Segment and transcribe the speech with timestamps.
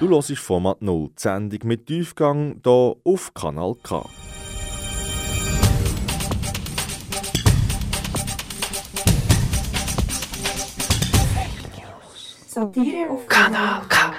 [0.00, 4.08] Du hörst Format 0, die Sendung mit Tiefgang hier auf Kanal K.
[12.46, 14.14] Satire auf Kanal K.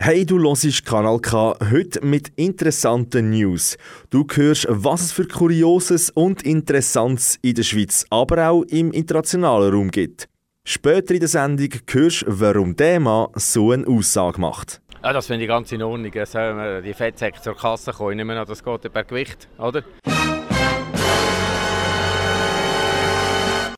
[0.00, 3.78] Hey, du hörst Kanal K heute mit interessanten News.
[4.10, 9.72] Du hörst, was es für Kurioses und Interessantes in der Schweiz, aber auch im internationalen
[9.72, 10.28] Raum gibt.
[10.68, 14.82] Später in der Sendung hörst du, warum der Mann so eine Aussage macht.
[15.02, 16.12] Ja, das finde ich ganz in Ordnung.
[16.24, 18.12] Sollen die Fettsäcke zur Kasse kommen?
[18.12, 19.82] Ich nehme an, das geht per Gewicht, oder?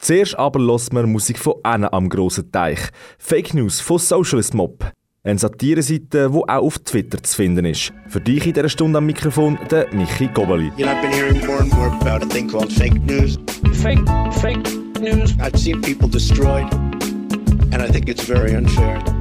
[0.00, 2.78] Zuerst aber hören wir Musik von Anna am grossen Teich.
[3.18, 4.90] Fake News von Socialist Mob.
[5.22, 7.92] Eine Satireseite, die auch auf Twitter zu finden ist.
[8.06, 10.72] Für dich in dieser Stunde am Mikrofon der Michi Gobeli.
[10.78, 13.38] You know, I've been hearing more and more about a thing called fake news.
[13.82, 14.00] Fake,
[14.40, 14.66] fake
[14.98, 15.34] news.
[15.40, 16.72] I've seen people destroyed,
[17.72, 19.17] and I think it's very unfair.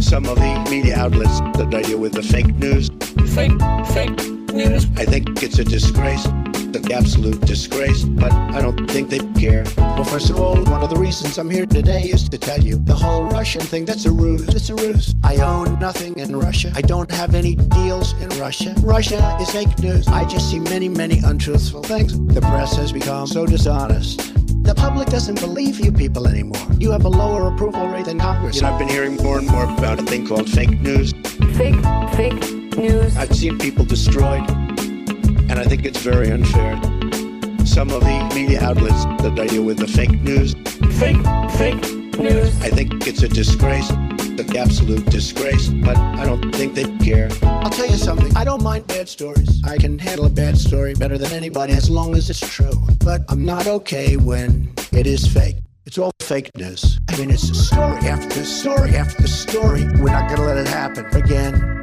[0.00, 2.90] Some of the media outlets that I deal with the fake news.
[3.34, 3.52] Fake,
[3.92, 4.86] fake news.
[4.96, 9.64] I think it's a disgrace, an absolute disgrace, but I don't think they care.
[9.76, 12.76] Well, first of all, one of the reasons I'm here today is to tell you
[12.76, 14.48] the whole Russian thing, that's a ruse.
[14.48, 15.14] It's a ruse.
[15.24, 16.72] I own nothing in Russia.
[16.74, 18.74] I don't have any deals in Russia.
[18.78, 20.06] Russia is fake news.
[20.08, 22.18] I just see many, many untruthful things.
[22.34, 24.34] The press has become so dishonest.
[24.64, 26.66] The public doesn't believe you people anymore.
[26.78, 28.56] You have a lower approval rate than Congress.
[28.56, 31.12] You know, I've been hearing more and more about a thing called fake news.
[31.56, 31.74] Fake,
[32.14, 33.16] fake news.
[33.16, 36.76] I've seen people destroyed, and I think it's very unfair.
[37.66, 40.54] Some of the media outlets that I deal with the fake news.
[40.98, 41.20] Fake,
[41.56, 42.50] fake news.
[42.62, 47.28] I think it's a disgrace, an absolute disgrace, but I don't think they care.
[47.42, 49.62] I'll tell you something, I don't mind bad stories.
[49.64, 52.72] I can handle a bad story better than anybody as long as it's true.
[53.04, 55.56] But I'm not okay when it is fake.
[55.86, 56.98] It's all fake news.
[57.08, 59.84] I mean, it's story after story after story.
[60.00, 61.80] We're not gonna let it happen again.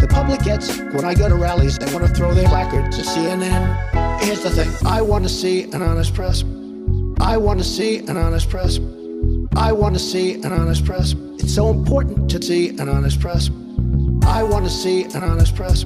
[0.00, 0.78] The public gets.
[0.78, 4.20] When I go to rallies, they want to throw their placards to CNN.
[4.20, 6.44] Here's the thing I want to see an honest press.
[7.20, 8.78] I want to see an honest press.
[9.56, 11.14] I want to see an honest press.
[11.38, 13.50] It's so important to see an honest press.
[14.24, 15.84] I want to see an honest press.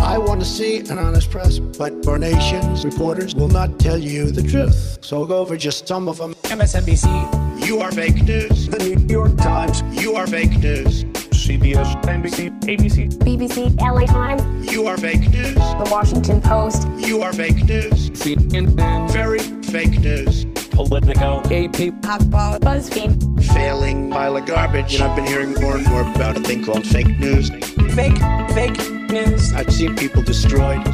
[0.00, 1.58] I want to see an honest press.
[1.58, 4.98] But our nation's reporters will not tell you the truth.
[5.00, 6.34] So I'll go over just some of them.
[6.44, 8.68] MSNBC, You are fake news.
[8.68, 11.04] The New York Times, You are fake news.
[11.38, 15.54] CBS, NBC, ABC, BBC, LA Times, You are fake news.
[15.54, 18.10] The Washington Post, You are fake news.
[18.10, 20.44] CNN, Very fake news.
[20.70, 24.94] Politico, AP, BuzzFeed, Failing pile of garbage.
[24.94, 27.50] And I've been hearing more and more about a thing called fake news.
[27.94, 28.18] fake,
[28.52, 29.52] fake news.
[29.54, 30.86] I've seen people destroyed,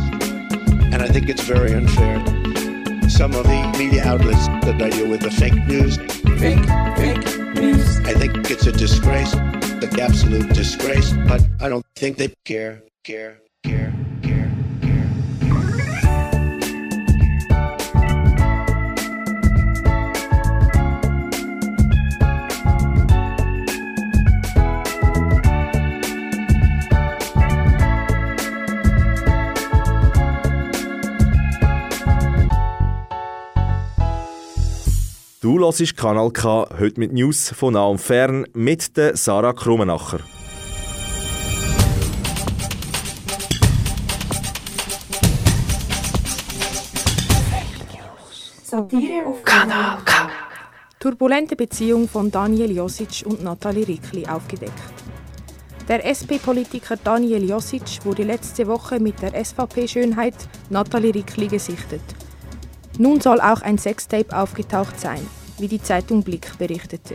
[0.93, 2.19] and I think it's very unfair.
[3.09, 5.97] Some of the media outlets that I deal with the fake news.
[6.39, 6.65] Fake,
[6.97, 8.01] fake news.
[8.01, 9.54] I think it's a disgrace, an
[9.93, 14.04] absolute disgrace, but I don't think they care, care, care.
[35.45, 40.21] Du hörst Kanal K heute mit News von nah und fern mit der Sarah Krummenacher.
[48.63, 50.31] Satire auf Kanal K.
[50.99, 54.73] Turbulente Beziehung von Daniel Josic und Nathalie Rickli aufgedeckt.
[55.89, 60.37] Der SP-Politiker Daniel Josic wurde letzte Woche mit der SVP-Schönheit
[60.71, 62.24] Nathalie Rickli gesichtet.
[62.99, 65.27] Nun soll auch ein Sextape aufgetaucht sein,
[65.59, 67.15] wie die Zeitung Blick berichtete.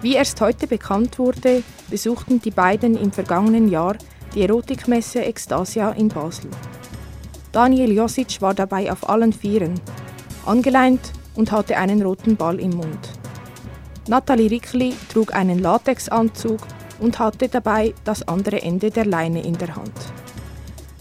[0.00, 3.96] Wie erst heute bekannt wurde, besuchten die beiden im vergangenen Jahr
[4.34, 6.50] die Erotikmesse Extasia in Basel.
[7.52, 9.80] Daniel Josic war dabei auf allen Vieren,
[10.44, 13.10] angeleint und hatte einen roten Ball im Mund.
[14.08, 16.60] Nathalie Rickli trug einen Latexanzug
[17.00, 19.92] und hatte dabei das andere Ende der Leine in der Hand.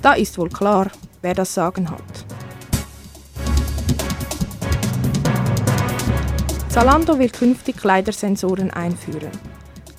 [0.01, 0.87] Da ist wohl klar,
[1.21, 2.22] wer das Sagen hat.
[6.73, 9.29] Zalando will künftig Kleidersensoren einführen.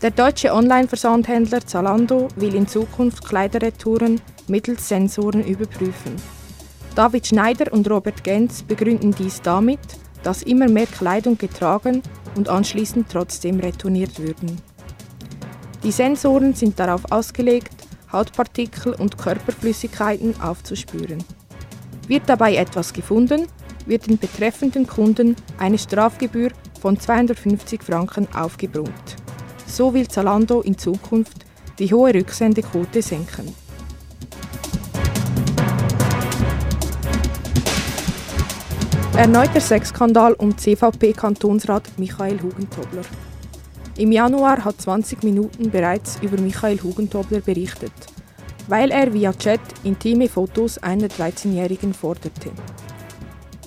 [0.02, 6.16] Der deutsche Online-Versandhändler Zalando will in Zukunft Kleiderretouren mittels Sensoren überprüfen.
[6.96, 9.78] David Schneider und Robert Genz begründen dies damit,
[10.24, 12.02] dass immer mehr Kleidung getragen
[12.34, 14.60] und anschließend trotzdem retourniert würden.
[15.84, 21.22] Die Sensoren sind darauf ausgelegt, Hautpartikel und Körperflüssigkeiten aufzuspüren.
[22.08, 23.46] Wird dabei etwas gefunden,
[23.86, 26.50] wird den betreffenden Kunden eine Strafgebühr
[26.80, 29.16] von 250 Franken aufgebrummt.
[29.66, 31.44] So will Zalando in Zukunft
[31.78, 33.54] die hohe Rücksendequote senken.
[39.16, 43.02] Erneuter Sexskandal um CVP-Kantonsrat Michael Hugentobler.
[43.96, 47.92] Im Januar hat 20 Minuten bereits über Michael Hugentobler berichtet,
[48.66, 52.50] weil er via Chat intime Fotos einer 13-Jährigen forderte.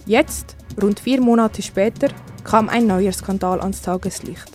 [0.07, 2.07] Jetzt, rund vier Monate später,
[2.45, 4.49] kam ein neuer Skandal ans Tageslicht.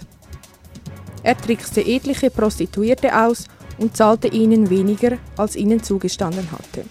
[1.22, 6.86] Er trickste etliche Prostituierte aus und zahlte ihnen weniger, als ihnen zugestanden hatte.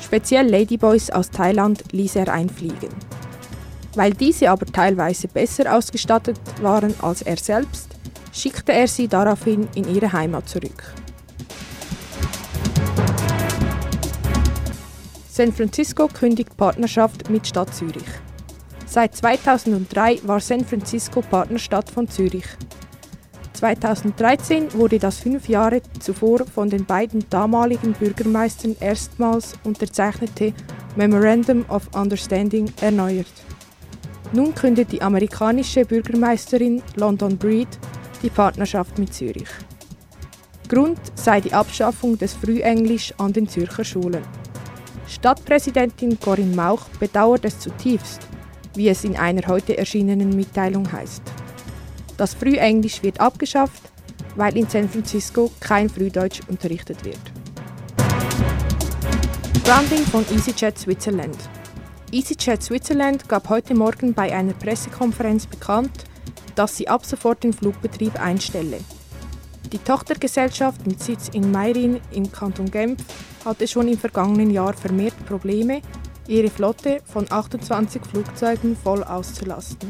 [0.00, 2.90] Speziell Ladyboys aus Thailand ließ er einfliegen.
[3.96, 7.88] Weil diese aber teilweise besser ausgestattet waren als er selbst,
[8.32, 10.94] schickte er sie daraufhin in ihre Heimat zurück.
[15.36, 18.08] San Francisco kündigt Partnerschaft mit Stadt Zürich.
[18.86, 22.46] Seit 2003 war San Francisco Partnerstadt von Zürich.
[23.52, 30.54] 2013 wurde das fünf Jahre zuvor von den beiden damaligen Bürgermeistern erstmals unterzeichnete
[30.96, 33.26] Memorandum of Understanding erneuert.
[34.32, 37.68] Nun kündet die amerikanische Bürgermeisterin London Breed
[38.22, 39.50] die Partnerschaft mit Zürich.
[40.66, 44.22] Grund sei die Abschaffung des Frühenglisch an den Zürcher Schulen.
[45.08, 48.20] Stadtpräsidentin Corinne Mauch bedauert es zutiefst,
[48.74, 51.22] wie es in einer heute erschienenen Mitteilung heißt.
[52.16, 53.82] Das Frühenglisch wird abgeschafft,
[54.34, 57.20] weil in San Francisco kein Frühdeutsch unterrichtet wird.
[59.64, 61.36] Branding von EasyJet Switzerland.
[62.12, 66.04] EasyJet Switzerland gab heute Morgen bei einer Pressekonferenz bekannt,
[66.54, 68.78] dass sie ab sofort den Flugbetrieb einstelle.
[69.72, 73.02] Die Tochtergesellschaft mit Sitz in Meirin im Kanton Genf
[73.46, 75.80] hatte schon im vergangenen Jahr vermehrt Probleme,
[76.26, 79.88] ihre Flotte von 28 Flugzeugen voll auszulasten.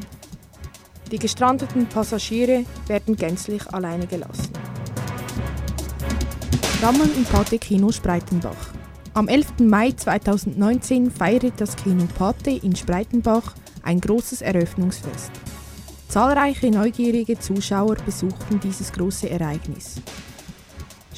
[1.10, 4.52] Die gestrandeten Passagiere werden gänzlich alleine gelassen.
[6.82, 8.74] Rammeln im Pate Kino Spreitenbach.
[9.14, 9.60] Am 11.
[9.60, 15.30] Mai 2019 feiert das Kino Pate in Spreitenbach ein großes Eröffnungsfest.
[16.08, 19.96] Zahlreiche neugierige Zuschauer besuchten dieses große Ereignis.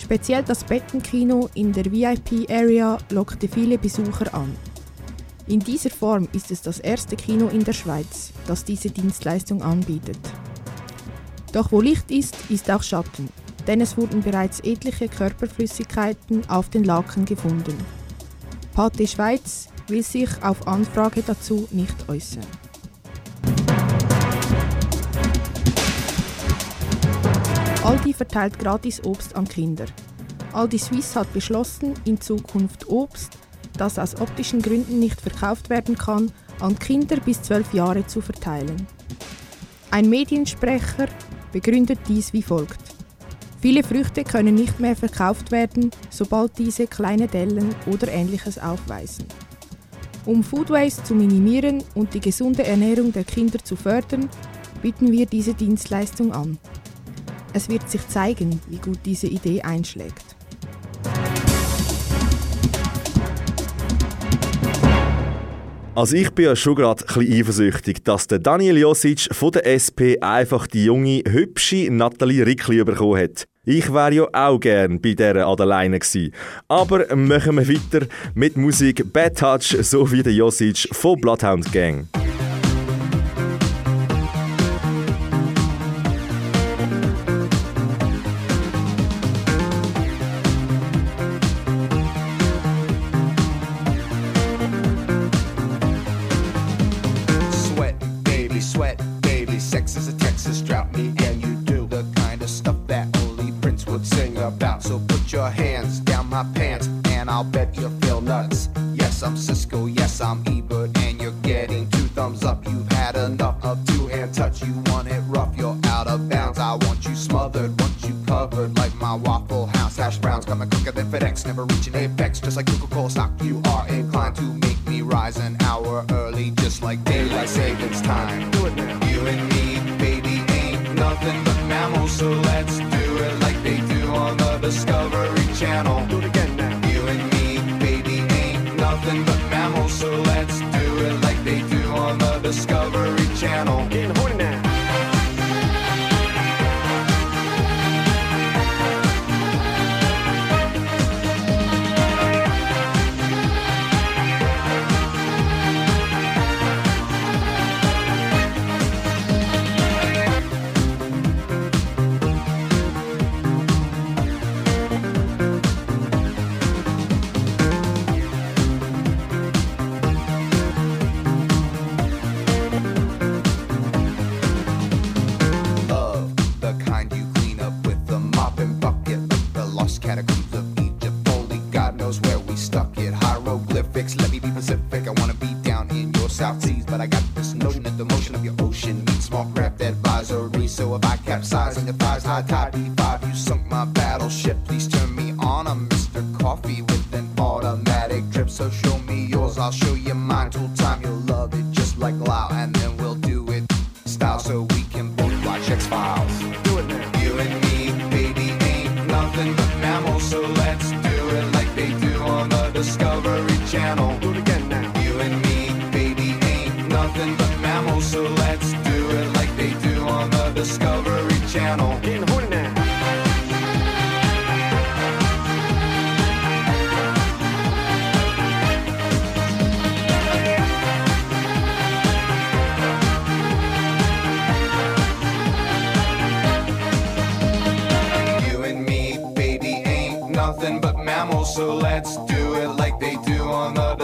[0.01, 4.55] Speziell das Bettenkino in der VIP-Area lockte viele Besucher an.
[5.49, 10.21] In dieser Form ist es das erste Kino in der Schweiz, das diese Dienstleistung anbietet.
[11.53, 13.29] Doch wo Licht ist, ist auch Schatten,
[13.67, 17.77] denn es wurden bereits etliche Körperflüssigkeiten auf den Laken gefunden.
[18.75, 22.47] Pate Schweiz will sich auf Anfrage dazu nicht äußern.
[28.09, 29.85] Aldi verteilt gratis Obst an Kinder.
[30.55, 33.37] Aldi Suisse hat beschlossen, in Zukunft Obst,
[33.77, 38.87] das aus optischen Gründen nicht verkauft werden kann, an Kinder bis 12 Jahre zu verteilen.
[39.91, 41.09] Ein Mediensprecher
[41.53, 42.81] begründet dies wie folgt.
[43.61, 49.27] Viele Früchte können nicht mehr verkauft werden, sobald diese kleine Dellen oder ähnliches aufweisen.
[50.25, 54.31] Um Food Waste zu minimieren und die gesunde Ernährung der Kinder zu fördern,
[54.81, 56.59] bieten wir diese Dienstleistung an.
[57.59, 60.37] Es wird sich zeigen, wie gut diese Idee einschlägt.
[65.97, 69.67] Also ich bin ja schon gerade ein bisschen eifersüchtig, dass der Daniel Josic von der
[69.67, 73.47] SP einfach die junge, hübsche Nathalie Rickli bekommen hat.
[73.65, 76.33] Ich wäre ja auch gern bei dieser Adeleine gewesen.
[76.69, 82.07] Aber machen wir weiter mit Musik Bad Touch, so wie der Josic von Bloodhound Gang.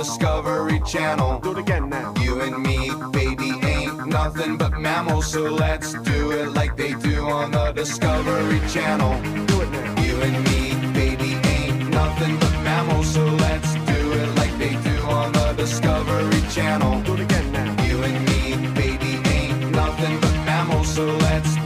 [0.04, 1.40] Discovery Channel.
[1.40, 2.12] Do it again now.
[2.20, 7.24] You and me, baby, ain't nothing but mammals, so let's do it like they do
[7.30, 9.18] on the Discovery Channel.
[9.46, 10.02] Do it now.
[10.02, 14.96] You and me, baby, ain't nothing but mammals, so let's do it like they do
[15.06, 17.00] on the Discovery Channel.
[17.00, 17.84] Do it again now.
[17.84, 21.63] You and me, baby, ain't nothing but mammals, so let's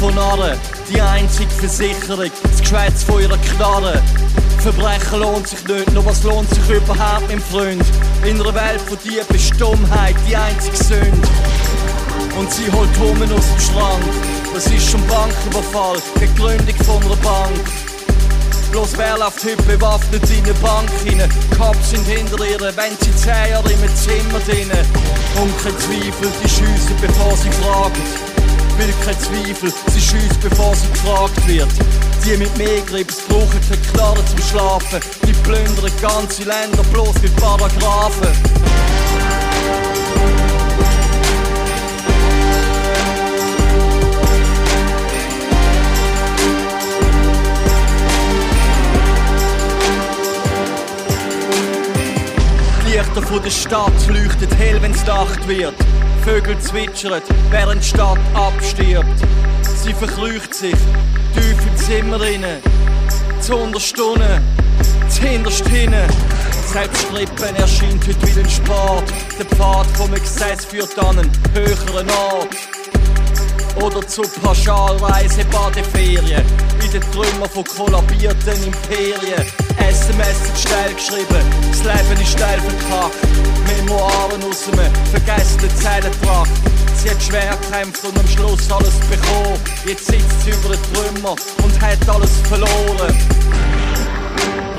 [0.00, 0.58] von Narren,
[0.90, 2.30] die einzige Versicherung.
[2.42, 4.02] Das Geschwätz von ihrer Knarre.
[4.58, 7.84] Verbrechen lohnt sich nicht, nur was lohnt sich überhaupt, mein Freund?
[8.24, 11.28] In einer Welt von Dieben, Stummheit, die einzige Sünde.
[12.38, 14.04] Und sie holt Hummen aus dem Schrank.
[14.52, 17.64] Das ist schon Banküberfall, die Gründung von einer Bank.
[18.72, 21.30] Bloß wer läuft heute bewaffnet in eine Bank hinein?
[21.56, 24.86] Cops sind hinter ihr, wenn sie zehn Jahre im Zimmer drinnen.
[25.40, 28.35] Und kein Zweifel, die schiessen, bevor sie fragen.
[28.78, 31.68] Will kein Zweifel, sie schiessen, bevor sie gefragt wird.
[32.24, 35.00] Die mit mehr Grips brauchen keine Knarre zum Schlafen.
[35.26, 38.28] Die plündern ganze Länder bloß mit Paragraphen.
[52.86, 55.74] Lichter von der Stadt leuchten hell, wenn's Nacht wird.
[56.26, 59.06] Vögel zwitschern, während die Stadt abstirbt.
[59.62, 60.74] Sie verkrücht sich
[61.34, 62.58] tief im Zimmer inne.
[63.40, 64.42] Zu Unterstunden,
[65.08, 66.08] zuhinterst hinten.
[66.72, 69.04] Selbst Strippen erscheint heute wie ein Sport.
[69.38, 72.56] Der Pfad vom Gesetz führt an einen höheren Ort.
[73.80, 76.42] Oder zu Pauschalreise Badeferien
[76.82, 83.16] In den Trümmern von kollabierten Imperien SMS sind schnell geschrieben, das Leben ist schnell verkackt
[83.66, 86.50] Memoiren aus einem vergessenen Zellentrakt
[86.96, 91.36] Sie hat schwer gekämpft und am Schluss alles bekommen Jetzt sitzt sie über den Trümmer
[91.62, 93.16] und hat alles verloren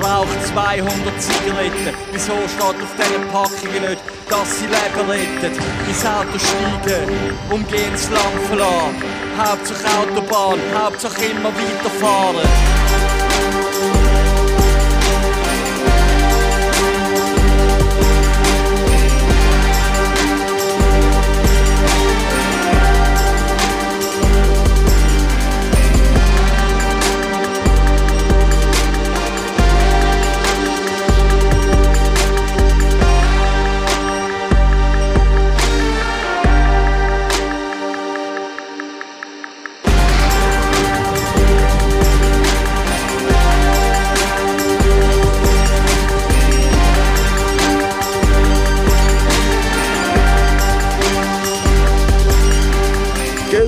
[0.04, 1.96] raucht 200 Zigaretten.
[2.12, 5.58] Wieso steht auf diesen Packungen nicht, dass sie Leben rettet?
[5.88, 7.10] Ins Auto steigen,
[7.50, 9.04] umgehen das Land verlassen.
[9.38, 12.67] Hauptsache Autobahn, Hauptsache immer weiterfahren.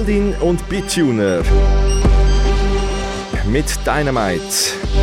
[0.10, 1.44] Heldin und Bituner.
[3.46, 4.99] Mit Dynamite.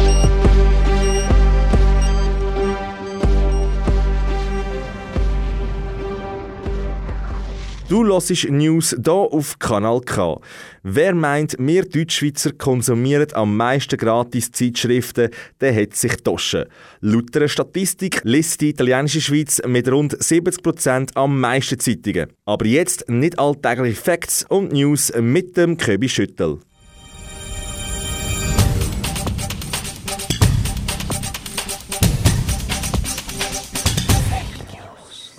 [7.88, 10.40] Du hörst News hier auf Kanal K.
[10.82, 16.64] Wer meint, wir Deutschschweizer konsumieren am meisten gratis Zeitschriften, der hat sich toschen.
[17.00, 22.32] Laut einer Statistik liest die italienische Schweiz mit rund 70% am meisten Zeitungen.
[22.44, 26.58] Aber jetzt nicht alltägliche Facts und News mit dem Köbi Schüttel.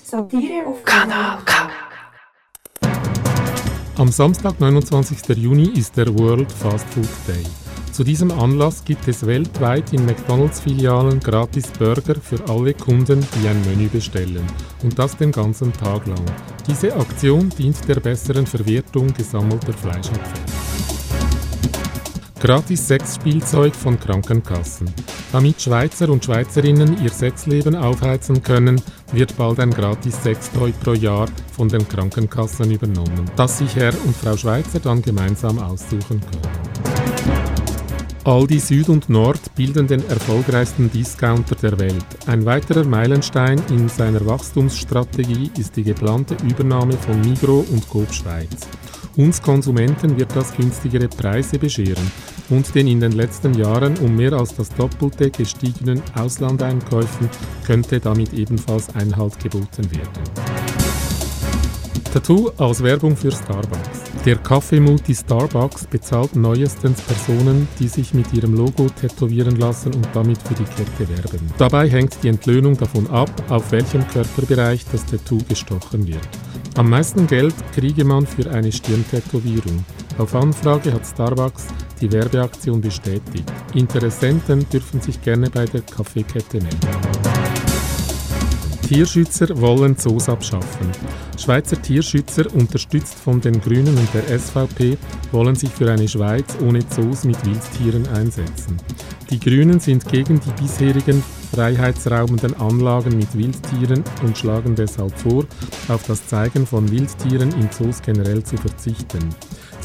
[0.06, 1.87] Satire auf Kanal K.
[3.98, 5.36] Am Samstag, 29.
[5.38, 7.44] Juni, ist der World Fast Food Day.
[7.92, 13.60] Zu diesem Anlass gibt es weltweit in McDonalds-Filialen gratis Burger für alle Kunden, die ein
[13.66, 14.46] Menü bestellen.
[14.84, 16.24] Und das den ganzen Tag lang.
[16.68, 20.46] Diese Aktion dient der besseren Verwertung gesammelter Fleischabfälle.
[22.40, 24.94] Gratis Sexspielzeug von Krankenkassen.
[25.32, 28.80] Damit Schweizer und Schweizerinnen ihr Sexleben aufheizen können,
[29.12, 34.16] wird bald ein gratis Sextoy pro Jahr von den Krankenkassen übernommen, das sich Herr und
[34.16, 36.68] Frau Schweizer dann gemeinsam aussuchen können.
[38.28, 42.06] Aldi Süd und Nord bilden den erfolgreichsten Discounter der Welt.
[42.26, 48.68] Ein weiterer Meilenstein in seiner Wachstumsstrategie ist die geplante Übernahme von Migro und Coop Schweiz.
[49.18, 52.12] Uns Konsumenten wird das günstigere Preise bescheren
[52.50, 57.28] und den in den letzten Jahren um mehr als das Doppelte gestiegenen Auslandeinkäufen
[57.66, 60.67] könnte damit ebenfalls Einhalt geboten werden.
[62.18, 64.02] Tattoo als Werbung für Starbucks.
[64.26, 70.40] Der Kaffeemulti Starbucks bezahlt neuestens Personen, die sich mit ihrem Logo tätowieren lassen und damit
[70.42, 71.48] für die Kette werben.
[71.60, 76.28] Dabei hängt die Entlöhnung davon ab, auf welchem Körperbereich das Tattoo gestochen wird.
[76.76, 79.86] Am meisten Geld kriege man für eine Stirntätowierung.
[80.18, 81.68] Auf Anfrage hat Starbucks
[82.02, 83.46] die Werbeaktion bestätigt.
[83.76, 87.37] Interessenten dürfen sich gerne bei der Kaffeekette melden.
[88.88, 90.88] Tierschützer wollen Zoos abschaffen.
[91.38, 94.98] Schweizer Tierschützer, unterstützt von den Grünen und der SVP,
[95.34, 98.78] wollen sich für eine Schweiz ohne Zoos mit Wildtieren einsetzen.
[99.30, 101.22] Die Grünen sind gegen die bisherigen
[101.54, 105.46] freiheitsraubenden Anlagen mit Wildtieren und schlagen deshalb vor,
[105.90, 109.36] auf das Zeigen von Wildtieren in Zoos generell zu verzichten.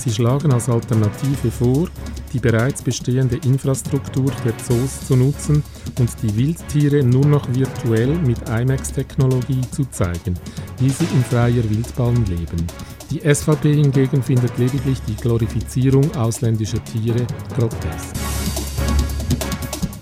[0.05, 1.87] Sie schlagen als Alternative vor,
[2.33, 5.63] die bereits bestehende Infrastruktur der Zoos zu nutzen
[6.01, 10.35] und die Wildtiere nur noch virtuell mit IMAX-Technologie zu zeigen,
[10.81, 12.67] wie sie in freier Wildbahn leben.
[13.13, 17.25] Die SVP hingegen findet lediglich die Glorifizierung ausländischer Tiere
[17.57, 18.17] grotesk.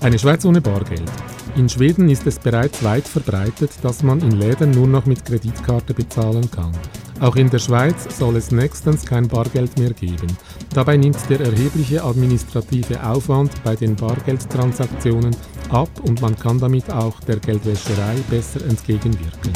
[0.01, 1.13] Eine Schweiz ohne Bargeld.
[1.57, 5.93] In Schweden ist es bereits weit verbreitet, dass man in Läden nur noch mit Kreditkarte
[5.93, 6.73] bezahlen kann.
[7.21, 10.37] Auch in der Schweiz soll es nächstens kein Bargeld mehr geben.
[10.73, 15.37] Dabei nimmt der erhebliche administrative Aufwand bei den Bargeldtransaktionen
[15.69, 19.53] ab und man kann damit auch der Geldwäscherei besser entgegenwirken.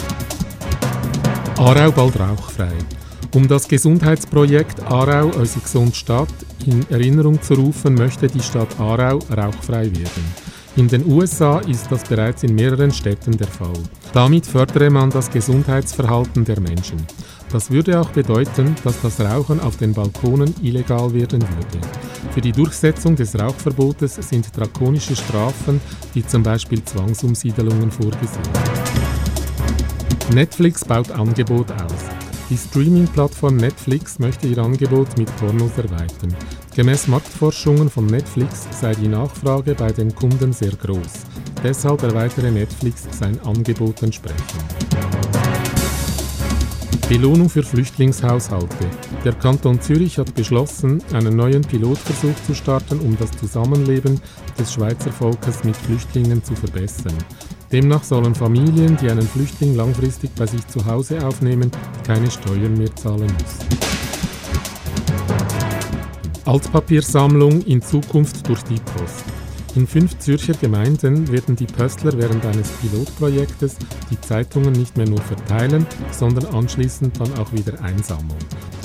[1.56, 2.72] Aarau bald rauchfrei.
[3.34, 6.28] Um das Gesundheitsprojekt Aarau Unsere Gesund Stadt
[6.66, 10.54] in Erinnerung zu rufen, möchte die Stadt Aarau rauchfrei werden.
[10.76, 13.80] In den USA ist das bereits in mehreren Städten der Fall.
[14.12, 17.06] Damit fördere man das Gesundheitsverhalten der Menschen.
[17.54, 21.86] Das würde auch bedeuten, dass das Rauchen auf den Balkonen illegal werden würde.
[22.32, 25.80] Für die Durchsetzung des Rauchverbotes sind drakonische Strafen
[26.14, 28.42] wie zum Beispiel Zwangsumsiedelungen vorgesehen.
[30.32, 32.10] Netflix baut Angebot aus.
[32.50, 36.34] Die Streaming-Plattform Netflix möchte ihr Angebot mit Pornos erweitern.
[36.74, 41.22] Gemäß Marktforschungen von Netflix sei die Nachfrage bei den Kunden sehr groß.
[41.62, 44.64] Deshalb erweitere Netflix sein Angebot entsprechend.
[47.08, 48.86] Belohnung für Flüchtlingshaushalte.
[49.24, 54.20] Der Kanton Zürich hat beschlossen, einen neuen Pilotversuch zu starten, um das Zusammenleben
[54.58, 57.12] des Schweizer Volkes mit Flüchtlingen zu verbessern.
[57.70, 61.70] Demnach sollen Familien, die einen Flüchtling langfristig bei sich zu Hause aufnehmen,
[62.06, 63.68] keine Steuern mehr zahlen müssen.
[66.46, 69.43] Altpapiersammlung in Zukunft durch die Post.
[69.76, 73.76] In fünf Zürcher Gemeinden werden die Pöstler während eines Pilotprojektes
[74.08, 78.38] die Zeitungen nicht mehr nur verteilen, sondern anschließend dann auch wieder einsammeln.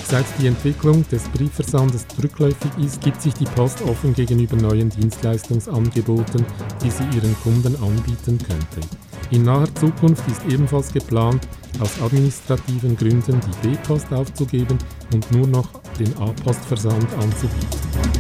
[0.03, 6.43] Seit die Entwicklung des Briefversandes rückläufig ist, gibt sich die Post offen gegenüber neuen Dienstleistungsangeboten,
[6.83, 8.87] die sie ihren Kunden anbieten könnte.
[9.29, 11.47] In naher Zukunft ist ebenfalls geplant,
[11.79, 14.79] aus administrativen Gründen die B-Post aufzugeben
[15.13, 18.18] und nur noch den A-Postversand anzubieten.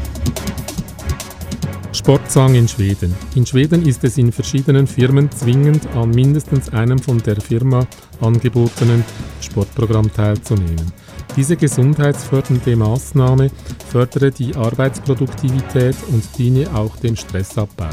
[1.99, 3.13] Sportzwang in Schweden.
[3.35, 7.85] In Schweden ist es in verschiedenen Firmen zwingend, an mindestens einem von der Firma
[8.21, 9.03] angebotenen
[9.41, 10.93] Sportprogramm teilzunehmen.
[11.35, 13.51] Diese gesundheitsfördernde Maßnahme
[13.89, 17.89] fördere die Arbeitsproduktivität und diene auch dem Stressabbau.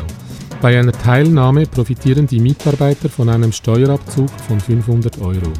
[0.62, 5.52] Bei einer Teilnahme profitieren die Mitarbeiter von einem Steuerabzug von 500 Euro.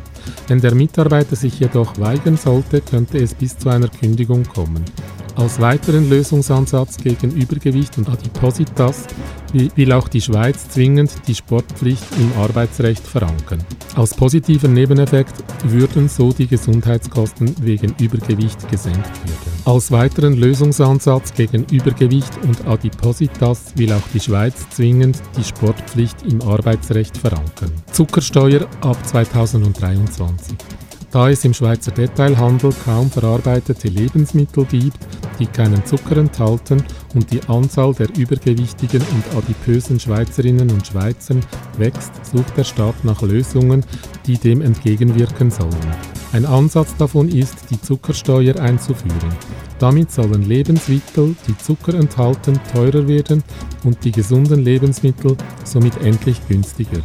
[0.46, 4.85] Wenn der Mitarbeiter sich jedoch weigern sollte, könnte es bis zu einer Kündigung kommen.
[5.37, 9.05] Als weiteren Lösungsansatz gegen Übergewicht und Adipositas
[9.53, 13.62] will auch die Schweiz zwingend die Sportpflicht im Arbeitsrecht verankern.
[13.96, 19.62] Als positiver Nebeneffekt würden so die Gesundheitskosten wegen Übergewicht gesenkt werden.
[19.66, 26.40] Als weiteren Lösungsansatz gegen Übergewicht und Adipositas will auch die Schweiz zwingend die Sportpflicht im
[26.40, 27.72] Arbeitsrecht verankern.
[27.92, 30.57] Zuckersteuer ab 2023.
[31.16, 34.98] Da es im Schweizer Detailhandel kaum verarbeitete Lebensmittel gibt,
[35.38, 41.40] die keinen Zucker enthalten und die Anzahl der übergewichtigen und adipösen Schweizerinnen und Schweizern
[41.79, 43.83] wächst, sucht der Staat nach Lösungen,
[44.26, 45.72] die dem entgegenwirken sollen.
[46.35, 49.35] Ein Ansatz davon ist, die Zuckersteuer einzuführen.
[49.79, 53.42] Damit sollen Lebensmittel, die Zucker enthalten, teurer werden
[53.85, 57.00] und die gesunden Lebensmittel somit endlich günstiger.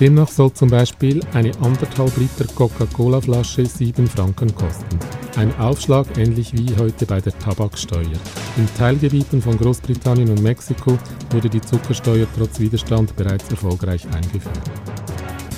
[0.00, 4.98] Demnach soll zum Beispiel eine anderthalb Liter Coca-Cola-Flasche 7 Franken kosten.
[5.36, 8.18] Ein Aufschlag ähnlich wie heute bei der Tabaksteuer.
[8.56, 10.98] In Teilgebieten von Großbritannien und Mexiko
[11.30, 14.70] wurde die Zuckersteuer trotz Widerstand bereits erfolgreich eingeführt.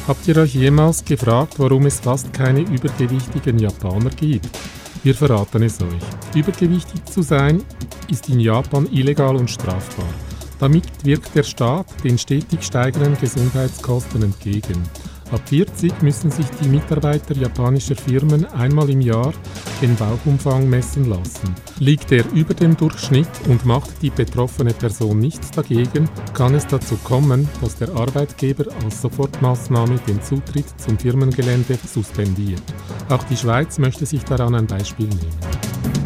[0.07, 4.49] Habt ihr euch jemals gefragt, warum es fast keine übergewichtigen Japaner gibt?
[5.03, 6.35] Wir verraten es euch.
[6.35, 7.63] Übergewichtig zu sein
[8.11, 10.07] ist in Japan illegal und strafbar.
[10.59, 14.83] Damit wirkt der Staat den stetig steigenden Gesundheitskosten entgegen.
[15.33, 19.33] Ab 40 müssen sich die Mitarbeiter japanischer Firmen einmal im Jahr
[19.83, 21.53] den Bauchumfang messen lassen.
[21.81, 26.97] Liegt er über dem Durchschnitt und macht die betroffene Person nichts dagegen, kann es dazu
[27.03, 32.63] kommen, dass der Arbeitgeber als Sofortmaßnahme den Zutritt zum Firmengelände suspendiert.
[33.09, 36.06] Auch die Schweiz möchte sich daran ein Beispiel nehmen.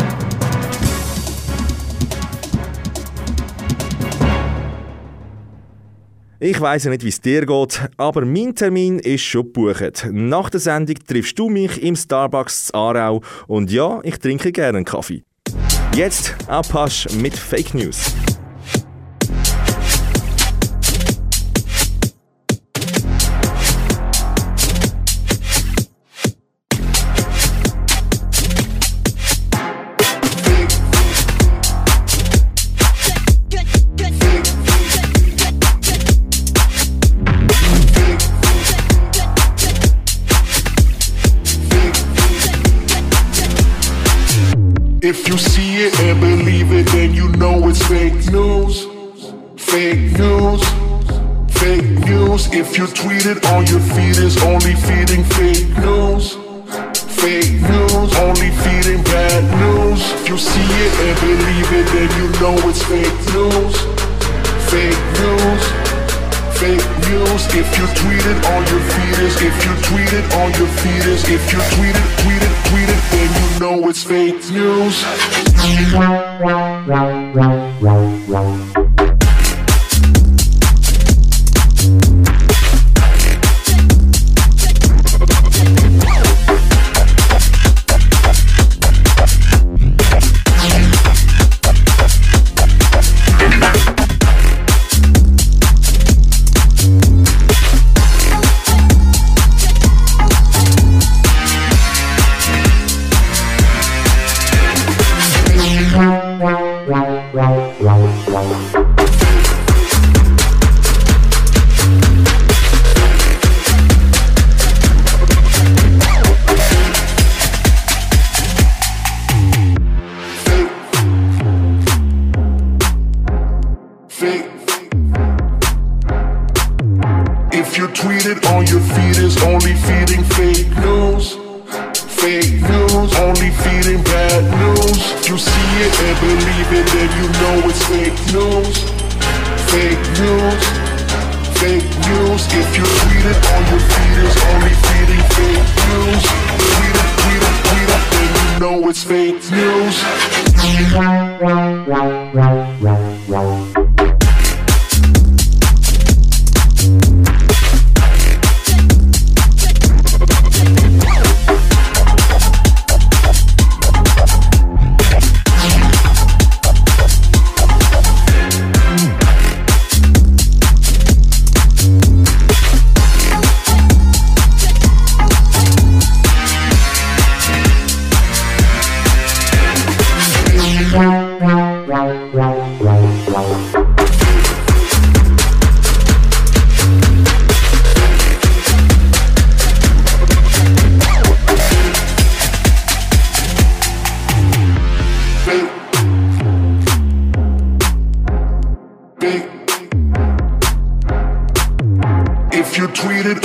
[6.42, 10.08] Ich weiß ja nicht, wie es dir geht, aber mein Termin ist schon gebucht.
[10.10, 14.86] Nach der Sendung triffst du mich im Starbucks Aarau und ja, ich trinke gerne einen
[14.86, 15.22] Kaffee.
[15.94, 18.14] Jetzt Abhasch mit Fake News.
[45.10, 48.86] If you see it and believe it, then you know it's fake news.
[49.58, 50.62] Fake news.
[51.58, 52.46] Fake news.
[52.54, 56.38] If you tweet it on your feed, it's only feeding fake news.
[57.18, 59.98] Fake news, only feeding bad news.
[60.14, 63.74] If you see it and believe it, then you know it's fake news.
[64.70, 65.62] Fake news.
[66.54, 67.42] Fake news.
[67.50, 71.04] If you tweet it on your feed, is if you tweet it on your feed,
[71.10, 75.04] is if you tweet it, tweet it, tweet it, then you know it's fake news.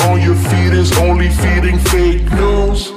[0.01, 2.91] On your feet is only feeding fake news.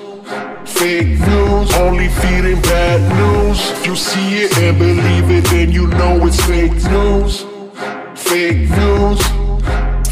[0.65, 3.87] Fake news, only feeding bad news.
[3.87, 7.45] You see it and believe it, then you know it's fake news.
[8.15, 9.21] Fake news,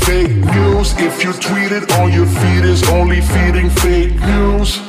[0.06, 0.94] fake news.
[0.98, 4.85] If you tweet it on your feet, is only feeding fake news.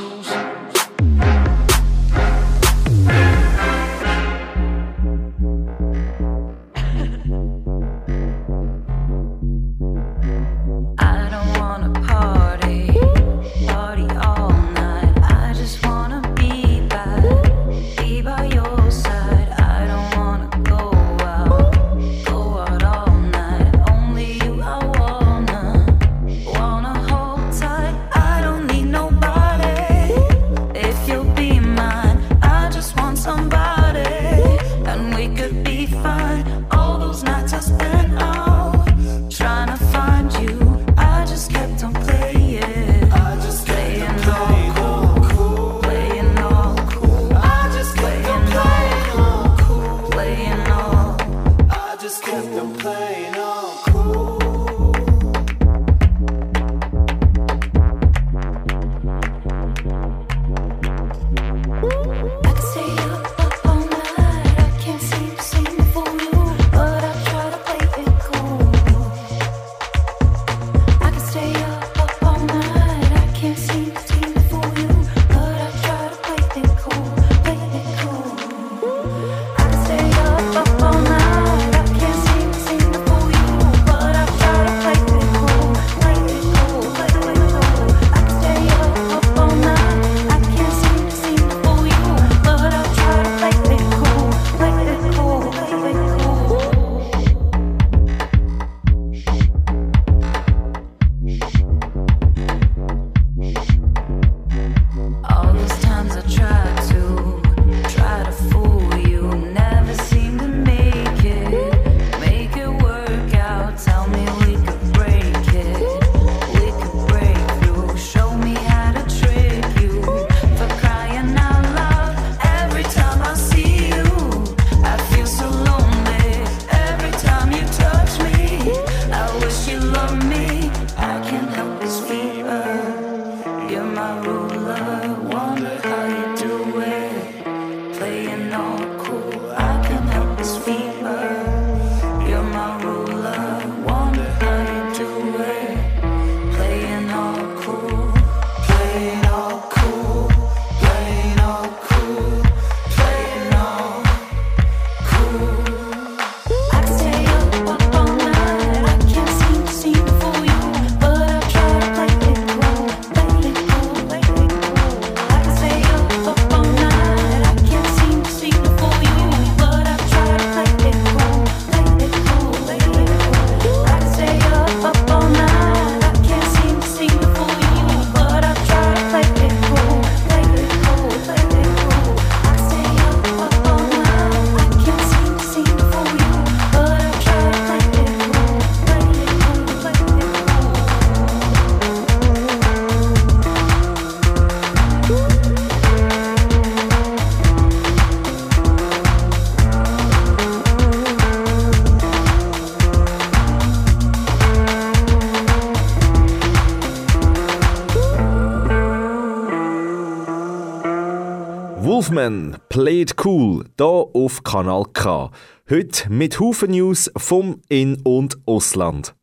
[211.97, 215.31] Wolfman played cool hier auf Kanal K.
[215.67, 219.15] Heute mit Haufen News vom In- und Ausland.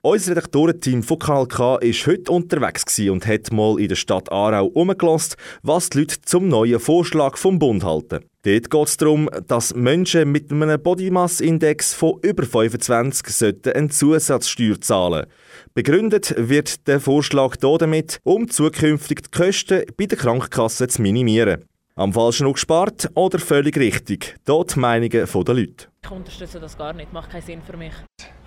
[0.00, 4.64] Unser Redaktorenteam von Kanal K ist heute unterwegs und hat mal in der Stadt Aarau
[4.64, 8.24] umgelost, was die Leute zum neuen Vorschlag vom Bund halten.
[8.44, 14.80] Dort geht es darum, dass Menschen mit einem Bodymass-Index von über 25 sollten eine Zusatzsteuer
[14.80, 15.30] zahlen sollten.
[15.74, 21.66] Begründet wird der Vorschlag hier damit, um zukünftig die Kosten bei der Krankenkasse zu minimieren.
[21.98, 24.36] Am falschen Ort gespart oder völlig richtig?
[24.44, 25.88] Dort die Meinungen der Leute.
[26.04, 27.94] Ich unterstütze das gar nicht, macht keinen Sinn für mich.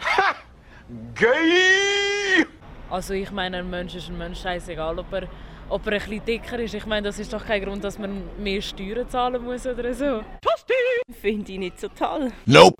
[0.01, 0.35] Ha!
[1.15, 2.45] Geil!
[2.91, 5.27] Also ich meine, ein Mensch ist ein Mensch, scheißegal, ob er,
[5.67, 6.75] ob er ein bisschen dicker ist.
[6.75, 10.21] Ich meine, das ist doch kein Grund, dass man mehr Steuern zahlen muss oder so.
[10.41, 10.73] Tosti!
[11.19, 12.31] Finde ich nicht so toll.
[12.45, 12.75] Nope!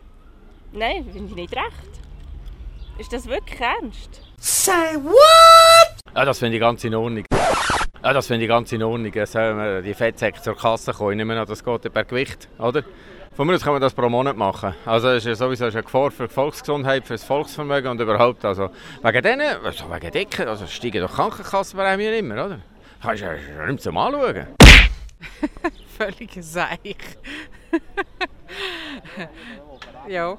[0.72, 2.00] Nein, finde ich nicht recht.
[3.00, 4.22] Ist das wirklich ernst?
[4.38, 6.16] Say what?
[6.16, 7.26] Ja, das finde ich ganz in Ordnung.
[8.02, 9.12] Ja, das finde ich ganz in Ordnung.
[9.26, 11.12] Sollen die Fettsäcke zur Kasse kommen.
[11.12, 12.84] Ich nehme an, das geht per Gewicht, oder?
[13.36, 14.74] Von mir aus kann man das pro Monat machen.
[14.86, 18.46] Also es ist ja sowieso eine Gefahr für die Volksgesundheit, für das Volksvermögen und überhaupt.
[18.46, 18.70] Also
[19.02, 22.60] wegen denen, also wegen Dicken, also steigen doch Krankenkassenprämien immer, oder?
[23.02, 24.48] Kannst du ja nicht zum Anschauen.
[25.98, 26.96] Völlige Seich.
[30.08, 30.38] ja.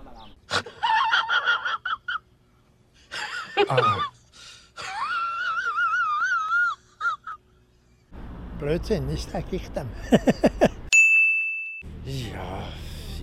[8.60, 9.88] Blödsinn, das sage ich dem.
[12.04, 12.68] Ja,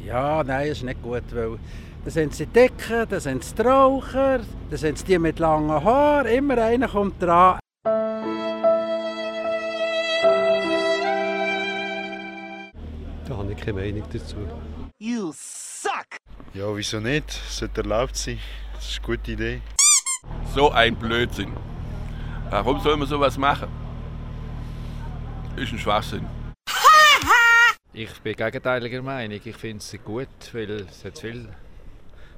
[0.03, 1.59] ja, nein, ist nicht gut, weil
[2.03, 5.83] da sind sie Dicken, da sind sie die Raucher, da sind sie die mit langen
[5.83, 7.59] Haaren, immer einer kommt dran.
[13.27, 14.37] Da habe ich keine Meinung dazu.
[14.97, 16.17] You suck!
[16.53, 17.29] Ja, wieso nicht?
[17.31, 18.39] Sollte erlaubt sein.
[18.73, 19.61] Das ist eine gute Idee.
[20.55, 21.53] So ein Blödsinn.
[22.49, 23.86] Warum soll man sowas machen?
[25.57, 26.25] Ist ein Schwachsinn.
[27.93, 29.39] Ich bin gegenteiliger Meinung.
[29.43, 31.47] Ich finde es gut, weil es hat viele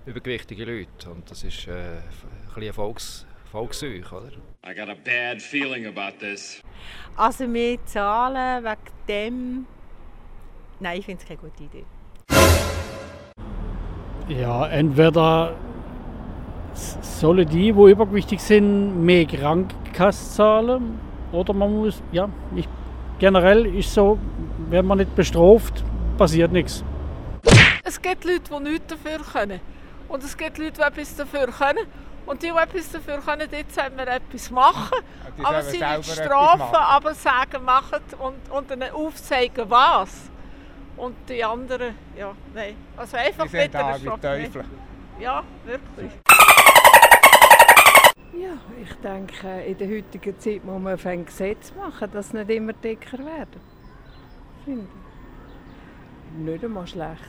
[0.05, 2.03] übergewichtige Leute und das ist äh, ein
[2.55, 4.31] bisschen ein Volks, Volksseuch, oder?
[4.65, 6.61] I got a bad feeling about this.
[7.17, 8.77] Also mehr zahlen wegen
[9.09, 9.65] dem.
[10.79, 11.85] Nein, ich finde es keine gute Idee.
[14.29, 15.57] Ja, entweder
[16.73, 20.99] sollen die, die übergewichtig sind, mehr Krankenkasse zahlen
[21.33, 22.67] oder man muss, ja, ich,
[23.19, 24.17] generell ist so,
[24.69, 25.83] wenn man nicht bestraft,
[26.17, 26.83] passiert nichts.
[27.83, 29.59] Es gibt Leute, die nichts dafür können.
[30.07, 31.85] Und es gibt Leute, die etwas dafür können.
[32.25, 34.99] Und die, die etwas dafür können, dort sollen wir etwas machen.
[35.37, 40.29] die aber sie nicht strafen, aber sagen, machen und, und ihnen aufzeigen, was.
[40.95, 42.75] Und die anderen, ja, nein.
[42.95, 43.45] Also einfach.
[44.21, 44.65] Teufel.
[45.19, 46.11] Ja, wirklich.
[48.33, 52.73] Ja, ich denke, in der heutigen Zeit muss man ein Gesetz machen, dass nicht immer
[52.73, 53.59] dicker werden.
[54.63, 56.43] Finde ich.
[56.45, 57.23] Nicht einmal schlecht.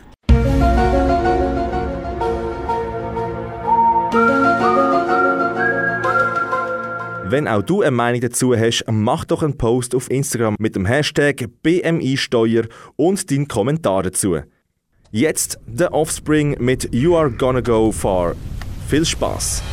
[7.31, 10.85] Wenn auch du eine Meinung dazu hast, mach doch einen Post auf Instagram mit dem
[10.85, 12.65] Hashtag BMI-Steuer
[12.97, 14.39] und deinen Kommentar dazu.
[15.11, 18.35] Jetzt The Offspring mit You Are Gonna Go Far.
[18.87, 19.63] Viel Spaß!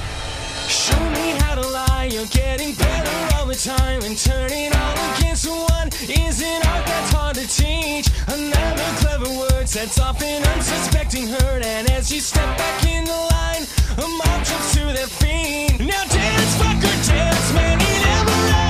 [3.58, 8.08] Time And turning all against one is an art that's hard to teach.
[8.28, 13.20] Another clever word sets off an unsuspecting hurt And as you step back in the
[13.34, 13.64] line,
[13.98, 15.80] a mob jumps to their feet.
[15.80, 18.67] Now dance, fucker, dance, man, you never had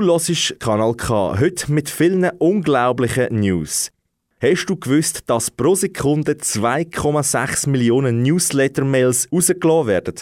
[0.00, 3.90] Du hörst Kanal K heute mit vielen unglaublichen News.
[4.40, 10.14] Hast du gewusst, dass pro Sekunde 2,6 Millionen Newsletter-Mails rausgelassen werden?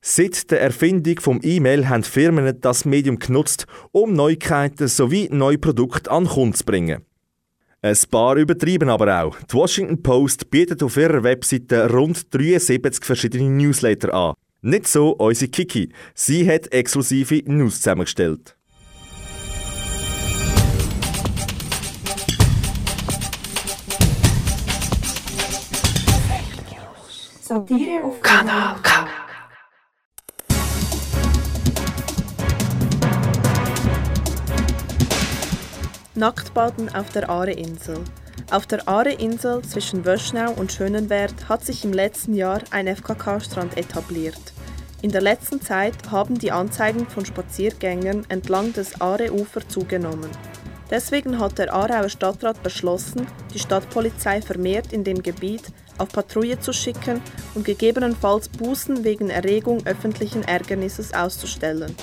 [0.00, 6.08] Seit der Erfindung vom E-Mail haben Firmen das Medium genutzt, um Neuigkeiten sowie neue Produkte
[6.08, 7.04] an Kunden zu bringen.
[7.82, 9.36] Ein paar übertrieben aber auch.
[9.40, 14.34] Die Washington Post bietet auf ihrer Webseite rund 73 verschiedene Newsletter an.
[14.62, 15.92] Nicht so unsere Kiki.
[16.14, 18.54] Sie hat exklusive News zusammengestellt.
[27.50, 29.08] Satire auf Kanal K.
[36.14, 38.04] Nacktbaden auf der Aare-Insel.
[38.52, 44.52] Auf der Aare-Insel zwischen Wöschnau und Schönenwert hat sich im letzten Jahr ein FKK-Strand etabliert.
[45.02, 50.30] In der letzten Zeit haben die Anzeigen von Spaziergängern entlang des Aare-Ufer zugenommen.
[50.88, 56.72] Deswegen hat der Aarauer Stadtrat beschlossen, die Stadtpolizei vermehrt in dem Gebiet auf Patrouille zu
[56.72, 57.20] schicken
[57.54, 61.94] und gegebenenfalls Bußen wegen Erregung öffentlichen Ärgernisses auszustellen.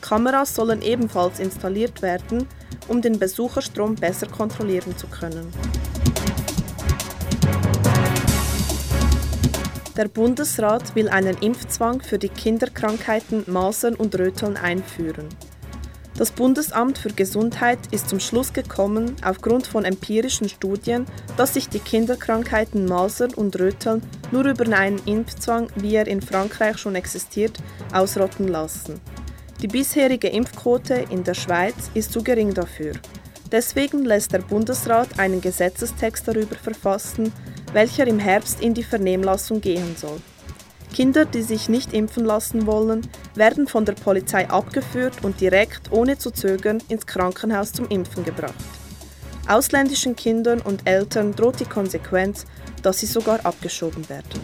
[0.00, 2.46] Kameras sollen ebenfalls installiert werden,
[2.88, 5.52] um den Besucherstrom besser kontrollieren zu können.
[9.96, 15.28] Der Bundesrat will einen Impfzwang für die Kinderkrankheiten Masern und Röteln einführen.
[16.16, 21.04] Das Bundesamt für Gesundheit ist zum Schluss gekommen, aufgrund von empirischen Studien,
[21.36, 24.02] dass sich die Kinderkrankheiten Masern und Röteln
[24.32, 27.58] nur über einen Impfzwang, wie er in Frankreich schon existiert,
[27.92, 28.98] ausrotten lassen.
[29.60, 32.94] Die bisherige Impfquote in der Schweiz ist zu gering dafür.
[33.52, 37.30] Deswegen lässt der Bundesrat einen Gesetzestext darüber verfassen,
[37.74, 40.20] welcher im Herbst in die Vernehmlassung gehen soll.
[40.96, 46.16] Kinder, die sich nicht impfen lassen wollen, werden von der Polizei abgeführt und direkt ohne
[46.16, 48.54] zu zögern ins Krankenhaus zum Impfen gebracht.
[49.46, 52.46] Ausländischen Kindern und Eltern droht die Konsequenz,
[52.82, 54.40] dass sie sogar abgeschoben werden.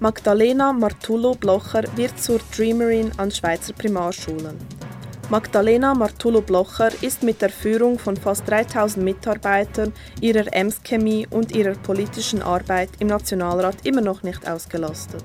[0.00, 4.58] Magdalena Martullo Blocher wird zur Dreamerin an Schweizer Primarschulen.
[5.30, 11.74] Magdalena Martullo Blocher ist mit der Führung von fast 3000 Mitarbeitern, ihrer Ems-Chemie und ihrer
[11.74, 15.24] politischen Arbeit im Nationalrat immer noch nicht ausgelastet.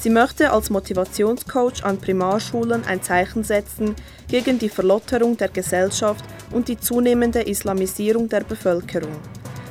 [0.00, 3.94] Sie möchte als Motivationscoach an Primarschulen ein Zeichen setzen
[4.28, 9.16] gegen die Verlotterung der Gesellschaft und die zunehmende Islamisierung der Bevölkerung.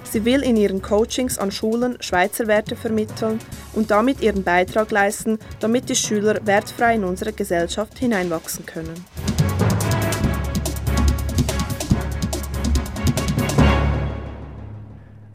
[0.04, 3.40] Sie will in ihren Coachings an Schulen Schweizer Werte vermitteln
[3.74, 9.06] und damit ihren Beitrag leisten, damit die Schüler wertfrei in unsere Gesellschaft hineinwachsen können.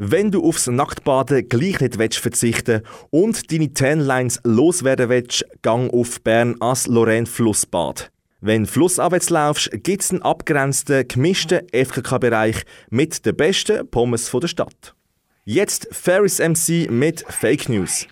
[0.05, 6.20] Wenn du aufs Nacktbaden gleich nicht willst verzichten und deine Tanlines loswerden willst, gang auf
[6.22, 8.11] Bern ans Lorraine Flussbad.
[8.40, 14.96] Wenn flussabwärts laufst, gibt es einen abgrenzten, gemischten FKK-Bereich mit den besten Pommes der Stadt.
[15.44, 18.09] Jetzt Ferris MC mit Fake News.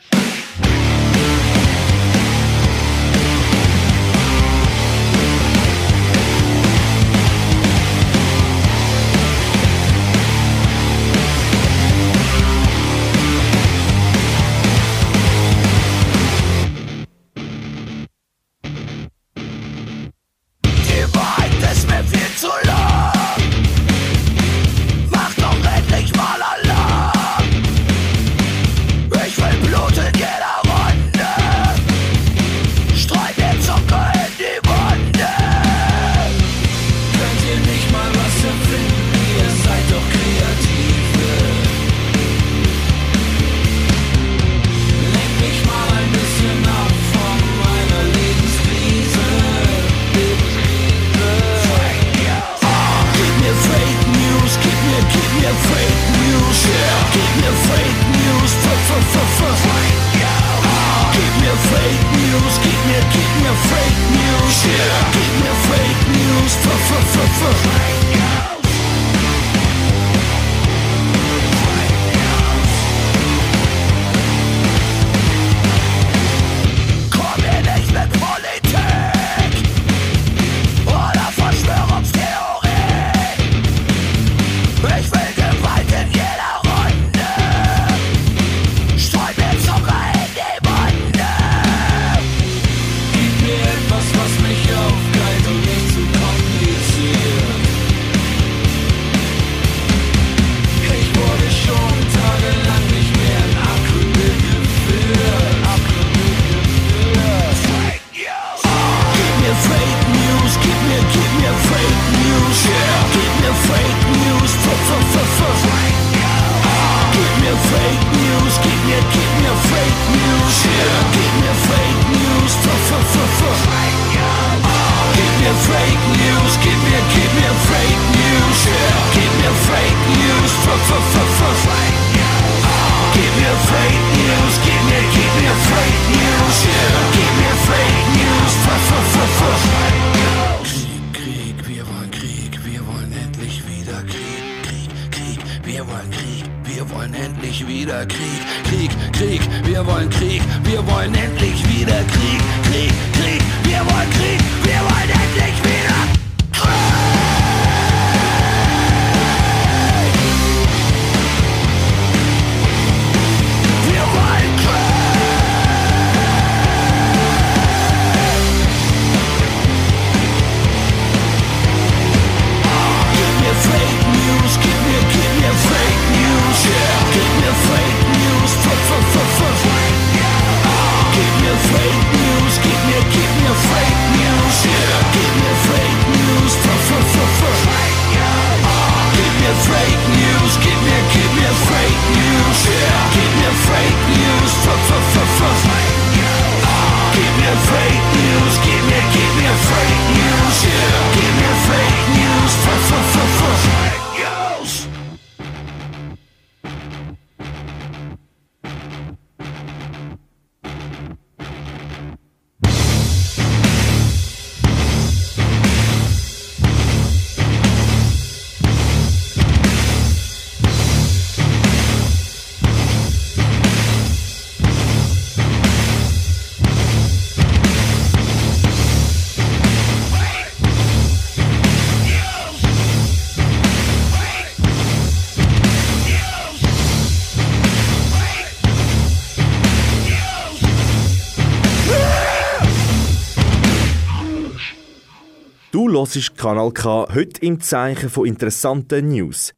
[246.14, 249.54] Hörst Kanal K heute im Zeichen von interessanten News.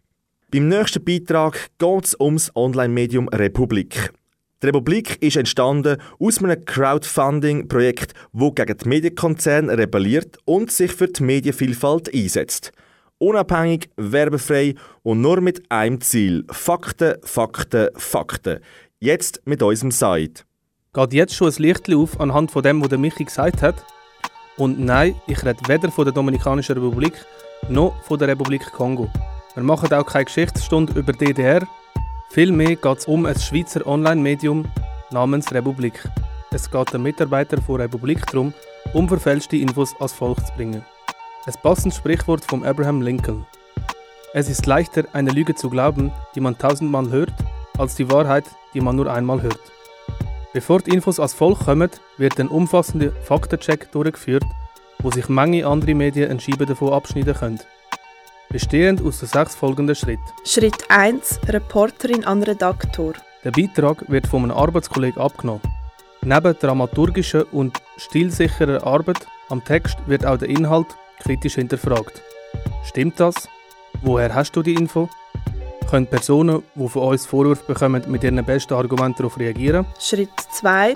[0.50, 4.12] Beim nächsten Beitrag geht es ums Online-Medium Republik.
[4.62, 11.08] Die Republik ist entstanden aus einem Crowdfunding-Projekt, wo gegen die Medienkonzerne rebelliert und sich für
[11.08, 12.72] die Medienvielfalt einsetzt.
[13.18, 18.60] Unabhängig, werbefrei und nur mit einem Ziel: Fakten, Fakten, Fakten.
[19.00, 20.44] Jetzt mit unserem Site.
[20.92, 23.76] Geht jetzt schon ein Licht auf anhand von dem, was der Michi gesagt hat?
[24.56, 27.14] Und nein, ich rede weder von der Dominikanischen Republik
[27.68, 29.08] noch von der Republik Kongo.
[29.54, 31.66] Wir machen auch keine Geschichtsstunde über DDR.
[32.30, 34.66] Vielmehr geht es um ein Schweizer Online-Medium
[35.10, 36.02] namens Republik.
[36.50, 38.52] Es geht den Mitarbeitern von Republik darum,
[38.92, 40.84] unverfälschte Infos ans Volk zu bringen.
[41.46, 43.46] Ein passendes Sprichwort von Abraham Lincoln.
[44.34, 47.34] Es ist leichter, eine Lüge zu glauben, die man tausendmal hört,
[47.78, 48.44] als die Wahrheit,
[48.74, 49.60] die man nur einmal hört.
[50.52, 51.88] Bevor die Infos ans Volk kommen,
[52.18, 54.44] wird ein umfassender Faktencheck durchgeführt,
[54.98, 57.60] wo sich Menge andere Medien eine Scheibe davon abschneiden können.
[58.50, 60.22] Bestehend aus den sechs folgenden Schritten.
[60.44, 61.40] Schritt 1.
[61.48, 63.14] Reporterin an Redaktor.
[63.44, 65.62] Der Beitrag wird von einem Arbeitskollegen abgenommen.
[66.20, 70.88] Neben dramaturgischer und stilsicherer Arbeit am Text wird auch der Inhalt
[71.20, 72.20] kritisch hinterfragt.
[72.84, 73.48] Stimmt das?
[74.02, 75.08] Woher hast du die Info?
[75.92, 79.84] Können Personen, die von uns Vorwürfe bekommen, mit ihren besten Argumenten darauf reagieren?
[80.00, 80.94] Schritt 2.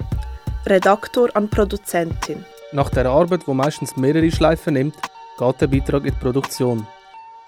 [0.64, 2.46] Redaktor an Produzentin.
[2.72, 4.94] Nach der Arbeit, die meistens mehrere Schleifen nimmt,
[5.38, 6.86] geht der Beitrag in die Produktion.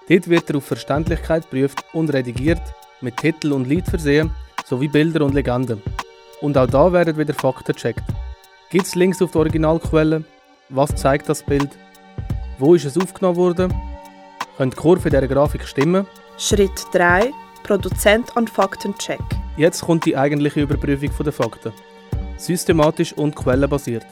[0.07, 2.61] Dort wird er auf Verständlichkeit geprüft und redigiert,
[3.01, 4.29] mit Titel und Lied versehen,
[4.63, 5.81] sowie Bilder und Legenden.
[6.41, 8.03] Und auch da werden wieder Fakten gecheckt.
[8.69, 10.23] Gibt es Links auf die Originalquelle?
[10.69, 11.71] Was zeigt das Bild?
[12.59, 13.73] Wo ist es aufgenommen worden?
[14.55, 16.05] Können die Kurven dieser Grafik stimmen?
[16.41, 17.33] Schritt 3.
[17.63, 19.19] Produzent an Faktencheck.
[19.57, 21.73] Jetzt kommt die eigentliche Überprüfung der Fakten.
[22.37, 24.05] Systematisch und quellenbasiert.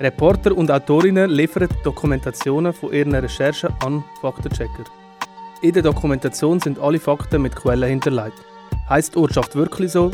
[0.00, 4.84] Reporter und Autorinnen liefern Dokumentationen von ihren Recherchen an Faktenchecker.
[5.60, 8.42] In der Dokumentation sind alle Fakten mit Quellen hinterlegt.
[8.88, 10.10] Heißt die Ortschaft wirklich so?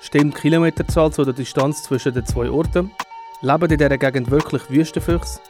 [0.00, 2.90] Stimmt die Kilometerzahl zu der Distanz zwischen den zwei Orten?
[3.42, 5.40] Leben in dieser Gegend wirklich Wüstenfüchse?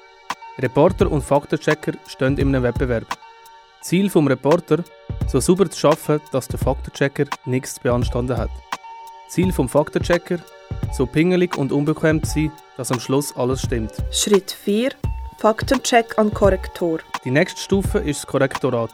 [0.59, 3.07] Reporter und Faktenchecker stehen in einem Wettbewerb.
[3.83, 4.85] Ziel vom Reporter,
[5.27, 8.51] so sauber zu schaffen, dass der Faktenchecker nichts zu beanstanden hat.
[9.29, 10.39] Ziel vom Faktenchecker,
[10.93, 13.93] so pingelig und unbequem zu sein, dass am Schluss alles stimmt.
[14.13, 14.93] Schritt 4.
[15.39, 17.01] Faktencheck an Korrektor.
[17.25, 18.93] Die nächste Stufe ist das Korrektorat.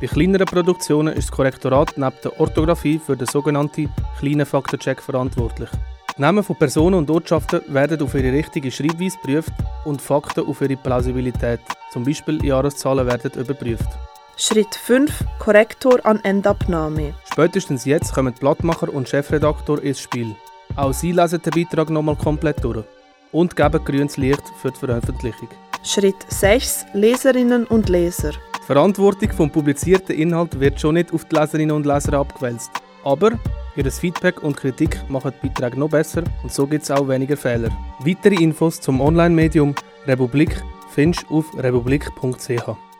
[0.00, 5.70] Bei kleineren Produktionen ist das Korrektorat neben der Orthographie für den sogenannten kleinen Faktencheck verantwortlich.
[6.16, 9.52] Die Namen von Personen und Ortschaften werden auf ihre richtige Schreibweise geprüft
[9.84, 11.60] und Fakten auf ihre Plausibilität,
[11.92, 13.88] zum Beispiel Jahreszahlen, werden überprüft.
[14.36, 15.24] Schritt 5.
[15.38, 17.14] Korrektor an Endabnahme.
[17.32, 20.34] Spätestens jetzt kommen Blattmacher und Chefredaktor ins Spiel.
[20.74, 22.84] Auch sie lesen den Beitrag nochmal komplett durch
[23.30, 25.48] und geben grünes Licht für die Veröffentlichung.
[25.84, 26.86] Schritt 6.
[26.94, 28.32] Leserinnen und Leser.
[28.32, 32.70] Die Verantwortung vom publizierten Inhalt wird schon nicht auf die Leserinnen und Leser abgewälzt.
[33.04, 33.32] Aber
[33.76, 37.36] ihr Feedback und Kritik machen die Beiträge noch besser und so gibt es auch weniger
[37.36, 37.70] Fehler.
[38.00, 39.76] Weitere Infos zum Online-Medium
[40.06, 40.60] Republik
[40.90, 42.93] findest du auf republik.ch.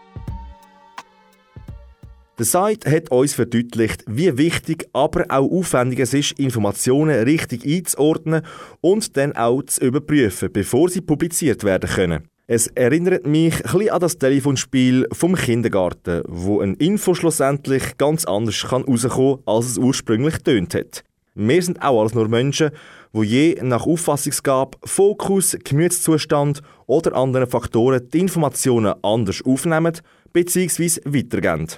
[2.37, 8.43] Der Site hat uns verdeutlicht, wie wichtig, aber auch aufwendig es ist, Informationen richtig einzuordnen
[8.81, 12.29] und dann auch zu überprüfen, bevor sie publiziert werden können.
[12.49, 18.25] Es erinnert mich ein bisschen an das Telefonspiel vom Kindergarten, wo ein Info schlussendlich ganz
[18.25, 21.05] anders kann rauskommen als es ursprünglich tönt hat.
[21.37, 22.71] Wir sind auch alles nur Menschen,
[23.13, 29.93] wo je nach Auffassungsgabe, Fokus, Gemütszustand oder anderen Faktoren die Informationen anders aufnehmen
[30.33, 31.01] bzw.
[31.05, 31.69] weitergeben.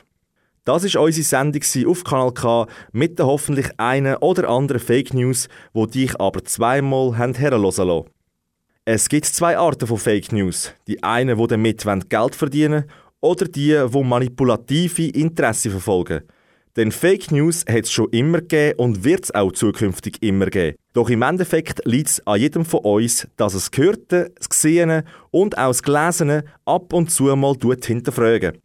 [0.66, 5.48] Das ist unsere Sendung auf Kanal K mit der hoffentlich einen oder anderen Fake News,
[5.72, 8.02] wo dich aber zweimal lassen.
[8.84, 10.74] Es gibt zwei Arten von Fake News.
[10.88, 12.90] Die einen, die damit Geld verdienen wollen,
[13.20, 16.22] oder die, die manipulative Interessen verfolgen.
[16.74, 20.76] Denn Fake News hat es schon immer gegeben und wird es auch zukünftig immer geben.
[20.94, 25.56] Doch im Endeffekt liegt es an jedem von uns, dass es Gehörte, das Gesehene und
[25.58, 27.54] auch das Gelesene ab und zu mal
[27.84, 28.58] hinterfragen.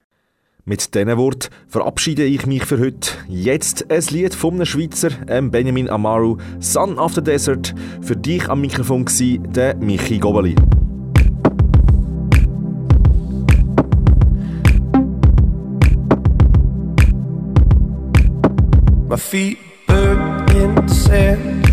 [0.64, 3.14] Mit diesen Worten verabschiede ich mich für heute.
[3.28, 7.74] Jetzt ein Lied einem Schweizer, ähm, Benjamin Amaru, Sun of the Desert.
[8.02, 10.56] Für dich am Mikrofon war der Michi Gobeli.
[19.10, 19.58] My feet
[19.88, 21.71] burn in sand.